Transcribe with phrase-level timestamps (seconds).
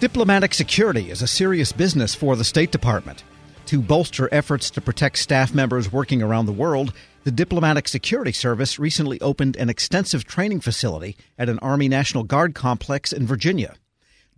[0.00, 3.22] Diplomatic security is a serious business for the State Department.
[3.66, 8.78] To bolster efforts to protect staff members working around the world, the Diplomatic Security Service
[8.78, 13.74] recently opened an extensive training facility at an Army National Guard complex in Virginia.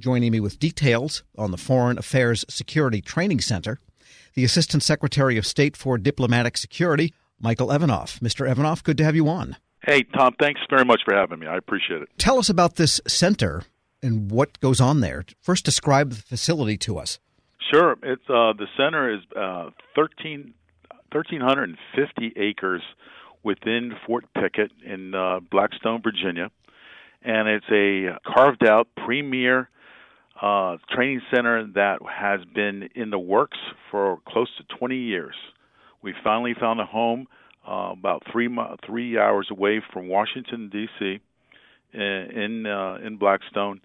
[0.01, 3.79] Joining me with details on the Foreign Affairs Security Training Center,
[4.35, 8.19] the Assistant Secretary of State for Diplomatic Security, Michael Evanoff.
[8.19, 8.53] Mr.
[8.53, 9.57] Evanoff, good to have you on.
[9.85, 11.47] Hey, Tom, thanks very much for having me.
[11.47, 12.09] I appreciate it.
[12.19, 13.63] Tell us about this center
[14.03, 15.25] and what goes on there.
[15.41, 17.19] First, describe the facility to us.
[17.73, 17.97] Sure.
[18.03, 20.53] It's uh, the center is uh, 13,
[21.13, 22.83] 1,350 acres
[23.43, 26.51] within Fort Pickett in uh, Blackstone, Virginia,
[27.23, 29.69] and it's a carved out premier
[30.41, 33.59] uh, training center that has been in the works
[33.91, 35.35] for close to 20 years.
[36.03, 37.27] We finally found a home
[37.67, 38.49] uh, about three
[38.85, 41.21] three hours away from Washington D.C.
[41.93, 43.81] in uh, in Blackstone,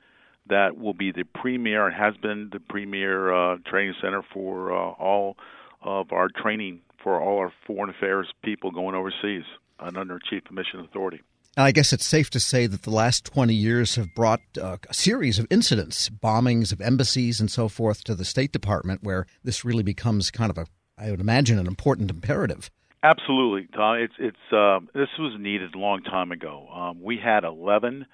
[0.50, 4.92] that will be the premier and has been the premier uh, training center for uh,
[4.92, 5.38] all
[5.82, 9.44] of our training for all our foreign affairs people going overseas
[9.80, 11.22] and under Chief of Mission Authority.
[11.56, 14.94] I guess it's safe to say that the last 20 years have brought uh, a
[14.94, 19.66] series of incidents, bombings of embassies and so forth to the State Department, where this
[19.66, 20.68] really becomes kind of a,
[21.00, 22.70] I would imagine, an important imperative.
[23.02, 23.98] Absolutely, Tom.
[23.98, 26.68] It's it's uh, this was needed a long time ago.
[26.74, 28.06] Um, we had 11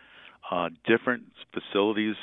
[0.50, 2.16] uh, different facilities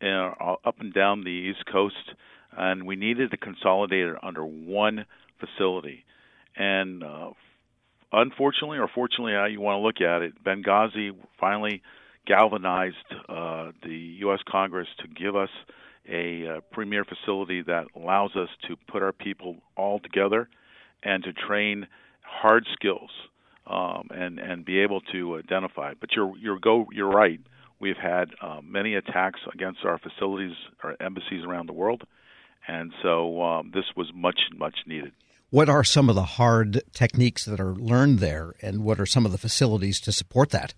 [0.00, 2.14] in, uh, up and down the East Coast,
[2.56, 5.06] and we needed to consolidate it under one
[5.38, 6.04] facility.
[6.56, 7.30] And uh,
[8.12, 11.82] unfortunately, or fortunately, how you want to look at it, Benghazi finally
[12.26, 12.96] galvanized
[13.28, 14.40] uh, the U.S.
[14.48, 15.50] Congress to give us
[16.08, 20.48] a uh, premier facility that allows us to put our people all together
[21.02, 21.86] and to train
[22.22, 23.10] hard skills
[23.66, 25.94] um, and and be able to identify.
[26.00, 27.40] But you're you're go you're right.
[27.78, 32.04] We've had uh, many attacks against our facilities, our embassies around the world,
[32.66, 35.12] and so um, this was much, much needed.
[35.50, 39.26] What are some of the hard techniques that are learned there, and what are some
[39.26, 40.74] of the facilities to support that?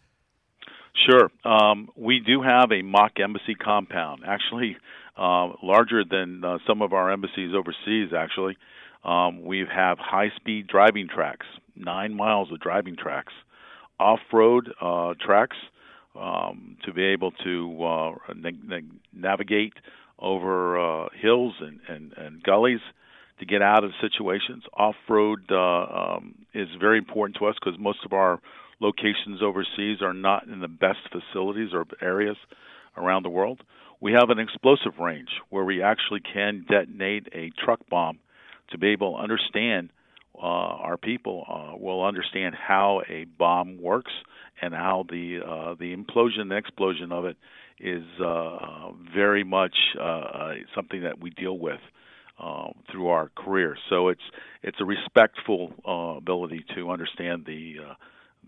[1.08, 1.30] Sure.
[1.44, 4.76] Um, we do have a mock embassy compound, actually
[5.18, 8.56] uh, larger than uh, some of our embassies overseas, actually.
[9.04, 13.32] Um, we have high speed driving tracks, nine miles of driving tracks,
[13.98, 15.56] off road uh, tracks
[16.14, 18.78] um, to be able to uh, na-
[19.12, 19.74] navigate
[20.18, 22.80] over uh, hills and, and, and gullies
[23.38, 24.64] to get out of situations.
[24.76, 28.40] Off road uh, um, is very important to us because most of our
[28.80, 32.36] locations overseas are not in the best facilities or areas
[32.96, 33.60] around the world.
[34.00, 38.18] We have an explosive range where we actually can detonate a truck bomb
[38.70, 39.90] to be able to understand
[40.40, 44.12] uh, our people uh, will understand how a bomb works
[44.60, 47.36] and how the uh, the implosion and explosion of it
[47.80, 51.80] is uh, very much uh, uh, something that we deal with
[52.40, 53.76] uh, through our career.
[53.88, 54.22] So it's
[54.62, 55.72] it's a respectful
[56.18, 57.76] ability to understand the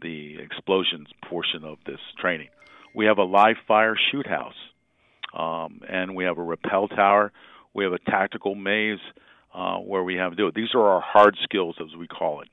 [0.00, 2.48] the explosions portion of this training.
[2.94, 4.54] We have a live fire shoot house,
[5.36, 7.32] um, and we have a rappel tower.
[7.72, 8.98] We have a tactical maze
[9.54, 10.54] uh, where we have to do it.
[10.54, 12.48] These are our hard skills, as we call it.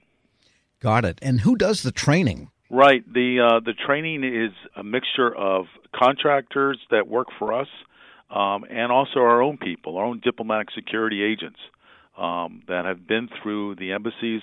[0.81, 1.19] Got it.
[1.21, 2.51] And who does the training?
[2.69, 3.01] Right.
[3.11, 5.65] The uh, the training is a mixture of
[5.95, 7.67] contractors that work for us,
[8.29, 11.59] um, and also our own people, our own diplomatic security agents
[12.17, 14.41] um, that have been through the embassies,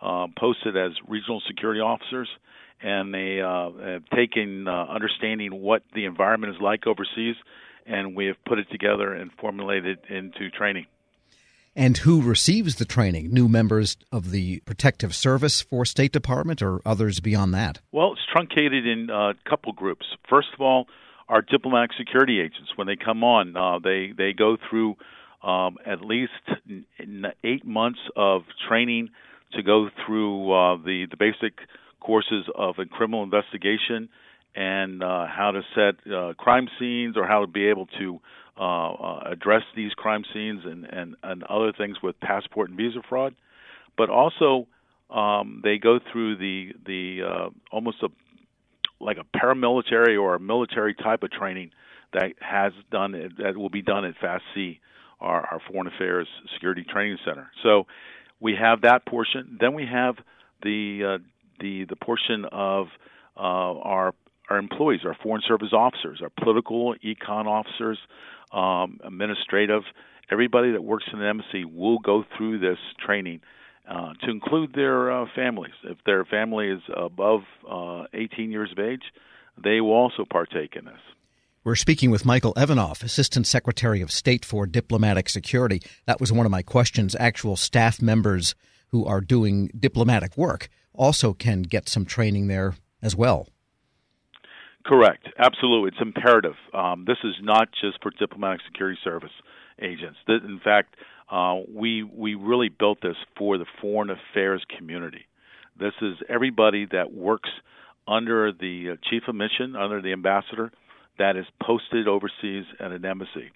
[0.00, 2.28] uh, posted as regional security officers,
[2.80, 7.34] and they uh, have taken uh, understanding what the environment is like overseas,
[7.86, 10.86] and we have put it together and formulated into training
[11.76, 13.32] and who receives the training?
[13.32, 17.80] New members of the Protective Service for State Department or others beyond that?
[17.92, 20.06] Well, it's truncated in a couple groups.
[20.28, 20.86] First of all,
[21.28, 24.96] our diplomatic security agents, when they come on, uh, they, they go through
[25.42, 26.32] um, at least
[27.42, 29.10] eight months of training
[29.52, 31.58] to go through uh, the, the basic
[32.00, 34.08] courses of a criminal investigation
[34.54, 38.20] and uh, how to set uh, crime scenes or how to be able to
[38.58, 43.00] uh, uh, address these crime scenes and, and, and other things with passport and visa
[43.08, 43.34] fraud,
[43.96, 44.66] but also
[45.10, 48.08] um, they go through the the uh, almost a
[49.00, 51.70] like a paramilitary or a military type of training
[52.12, 54.80] that has done that will be done at FAST-C,
[55.20, 57.50] our, our Foreign Affairs Security Training Center.
[57.62, 57.86] So
[58.40, 59.58] we have that portion.
[59.60, 60.16] Then we have
[60.62, 61.18] the uh,
[61.60, 62.86] the the portion of
[63.36, 64.14] uh, our
[64.50, 67.98] our employees, our foreign service officers, our political econ officers,
[68.52, 69.82] um, administrative.
[70.30, 73.40] Everybody that works in the embassy will go through this training
[73.88, 75.74] uh, to include their uh, families.
[75.82, 79.02] If their family is above uh, 18 years of age,
[79.62, 81.00] they will also partake in this.
[81.64, 85.80] We're speaking with Michael Evanoff, Assistant Secretary of State for Diplomatic Security.
[86.06, 87.16] That was one of my questions.
[87.18, 88.54] Actual staff members
[88.88, 93.48] who are doing diplomatic work also can get some training there as well.
[94.84, 95.28] Correct.
[95.38, 95.88] Absolutely.
[95.88, 96.54] It's imperative.
[96.74, 99.30] Um, this is not just for diplomatic security service
[99.80, 100.18] agents.
[100.28, 100.94] In fact,
[101.30, 105.26] uh, we we really built this for the foreign affairs community.
[105.78, 107.50] This is everybody that works
[108.06, 110.70] under the uh, chief of mission, under the ambassador,
[111.18, 113.50] that is posted overseas at an embassy.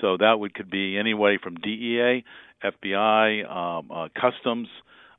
[0.00, 2.24] So that would could be anyway from DEA,
[2.64, 4.68] FBI, um, uh, customs,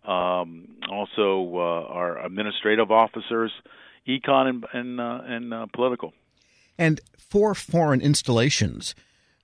[0.06, 3.52] um, also uh, our administrative officers,
[4.08, 6.14] econ, and and, uh, and uh, political.
[6.78, 8.96] And for foreign installations,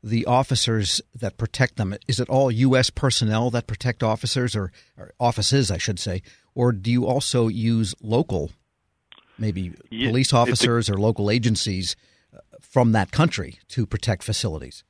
[0.02, 2.90] the officers that protect them is it all U.S.
[2.90, 6.22] personnel that protect officers or, or offices, I should say,
[6.56, 8.52] or do you also use local,
[9.38, 11.96] maybe yeah, police officers or local agencies
[12.60, 14.84] from that country to protect facilities?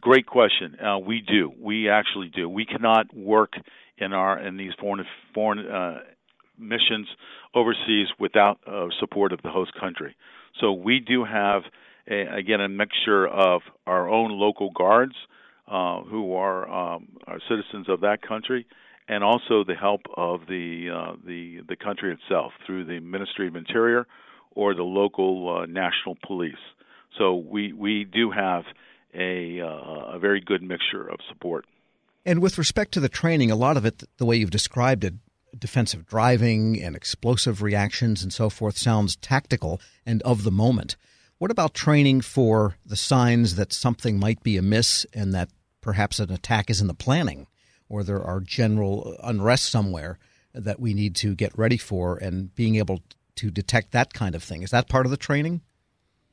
[0.00, 0.78] Great question.
[0.80, 1.52] Uh, we do.
[1.60, 2.48] We actually do.
[2.48, 3.52] We cannot work
[4.02, 5.04] in our in these foreign
[5.34, 5.98] foreign uh,
[6.58, 7.08] missions
[7.54, 10.14] overseas without uh, support of the host country.
[10.60, 11.62] So we do have
[12.08, 15.14] a, again a mixture of our own local guards
[15.70, 18.66] uh, who are, um, are citizens of that country,
[19.08, 23.56] and also the help of the uh, the the country itself through the Ministry of
[23.56, 24.06] Interior
[24.54, 26.54] or the local uh, national police.
[27.18, 28.64] So we we do have
[29.14, 31.64] a uh, a very good mixture of support.
[32.24, 35.14] And with respect to the training, a lot of it, the way you've described it,
[35.58, 40.96] defensive driving and explosive reactions and so forth, sounds tactical and of the moment.
[41.38, 46.30] What about training for the signs that something might be amiss and that perhaps an
[46.30, 47.48] attack is in the planning,
[47.88, 50.18] or there are general unrest somewhere
[50.54, 53.00] that we need to get ready for, and being able
[53.34, 54.62] to detect that kind of thing?
[54.62, 55.62] Is that part of the training?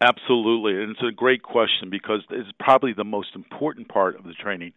[0.01, 4.33] Absolutely, and it's a great question because it's probably the most important part of the
[4.33, 4.71] training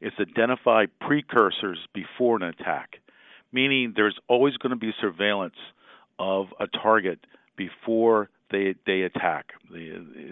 [0.00, 3.00] is identify precursors before an attack,
[3.50, 5.56] meaning there's always going to be surveillance
[6.20, 7.18] of a target
[7.56, 9.46] before they they attack.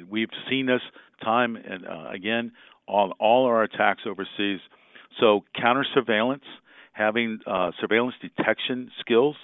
[0.09, 0.83] we've seen this
[1.25, 2.53] time and uh, again
[2.87, 4.61] on all our attacks overseas.
[5.19, 6.45] So counter surveillance,
[6.93, 9.35] having uh, surveillance detection skills,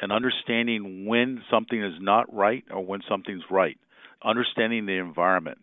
[0.00, 3.78] and understanding when something is not right or when something's right
[4.24, 5.58] understanding the environment.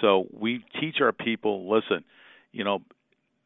[0.00, 2.04] So we teach our people listen,
[2.52, 2.80] you know,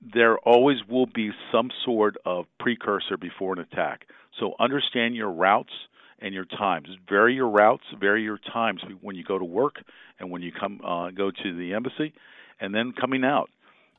[0.00, 4.06] there always will be some sort of precursor before an attack.
[4.38, 5.73] So understand your routes
[6.20, 6.88] and your times.
[7.08, 9.76] Vary your routes, vary your times when you go to work
[10.19, 12.12] and when you come uh, go to the embassy,
[12.61, 13.50] and then coming out.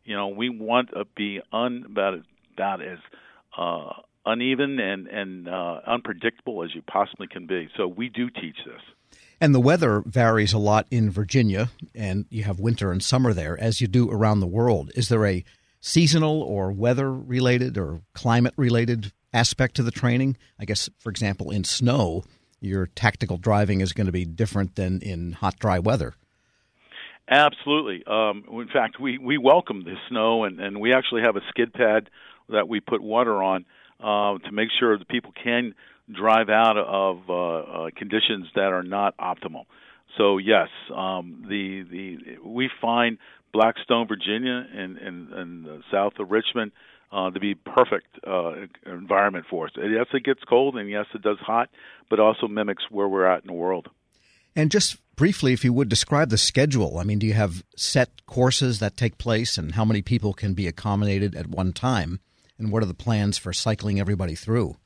[0.03, 2.19] You know, we want to be un, about,
[2.53, 2.99] about as
[3.57, 3.89] uh,
[4.25, 7.69] uneven and and uh, unpredictable as you possibly can be.
[7.75, 8.81] So we do teach this.
[9.39, 13.59] And the weather varies a lot in Virginia, and you have winter and summer there,
[13.59, 14.91] as you do around the world.
[14.95, 15.43] Is there a
[15.79, 20.37] seasonal or weather related or climate related aspect to the training?
[20.59, 22.23] I guess, for example, in snow,
[22.59, 26.15] your tactical driving is going to be different than in hot, dry weather.
[27.29, 28.03] Absolutely.
[28.07, 31.73] Um, in fact, we, we welcome the snow, and, and we actually have a skid
[31.73, 32.09] pad
[32.49, 33.65] that we put water on
[33.99, 35.75] uh, to make sure that people can
[36.11, 39.65] drive out of uh, uh, conditions that are not optimal.
[40.17, 43.17] So yes, um, the the we find
[43.53, 46.71] Blackstone, Virginia, and and, and south of Richmond
[47.11, 48.53] uh, to be perfect uh,
[48.85, 49.71] environment for us.
[49.75, 51.69] Yes, it gets cold, and yes, it does hot,
[52.09, 53.89] but also mimics where we're at in the world.
[54.55, 56.97] And just briefly, if you would describe the schedule.
[56.97, 60.53] I mean, do you have set courses that take place, and how many people can
[60.53, 62.19] be accommodated at one time?
[62.57, 64.77] And what are the plans for cycling everybody through?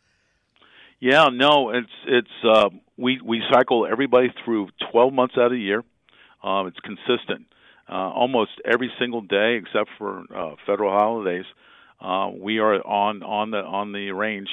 [1.01, 5.58] Yeah, no, it's it's uh, we we cycle everybody through 12 months out of the
[5.58, 5.84] year.
[6.43, 7.48] Um, it's consistent,
[7.89, 11.46] uh, almost every single day except for uh, federal holidays.
[12.00, 14.50] Uh, we are on on the on the range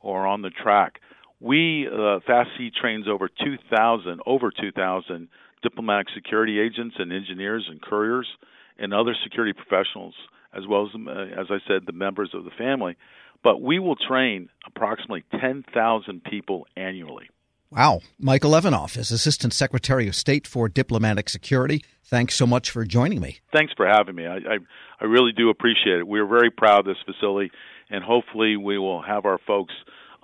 [0.00, 1.00] or on the track.
[1.38, 5.28] We uh, Fast C trains over 2,000 over 2,000
[5.62, 8.26] diplomatic security agents and engineers and couriers
[8.78, 10.14] and other security professionals,
[10.56, 12.96] as well as uh, as I said, the members of the family.
[13.42, 17.28] But we will train approximately 10,000 people annually.
[17.70, 18.00] Wow.
[18.18, 21.84] Michael Evanoff is Assistant Secretary of State for Diplomatic Security.
[22.04, 23.38] Thanks so much for joining me.
[23.52, 24.26] Thanks for having me.
[24.26, 24.58] I, I,
[25.00, 26.08] I really do appreciate it.
[26.08, 27.52] We're very proud of this facility,
[27.88, 29.72] and hopefully, we will have our folks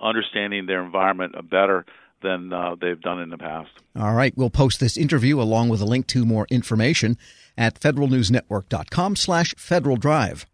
[0.01, 1.85] understanding their environment better
[2.21, 3.69] than uh, they've done in the past.
[3.97, 4.33] All right.
[4.35, 7.17] We'll post this interview along with a link to more information
[7.57, 10.45] at federalnewsnetwork.com slash Federal Drive.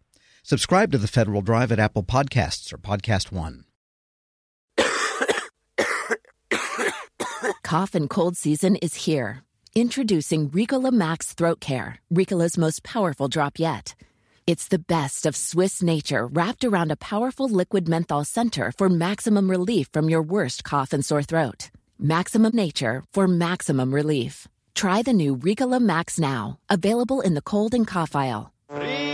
[0.46, 3.64] Subscribe to the Federal Drive at Apple Podcasts or Podcast One.
[7.62, 9.42] Cough and cold season is here.
[9.74, 13.94] Introducing Ricola Max Throat Care, Ricola's most powerful drop yet.
[14.46, 19.50] It's the best of Swiss nature wrapped around a powerful liquid menthol center for maximum
[19.50, 21.70] relief from your worst cough and sore throat.
[21.98, 24.46] Maximum nature for maximum relief.
[24.74, 28.52] Try the new Ricola Max now, available in the cold and cough aisle.
[28.70, 29.13] Ricola.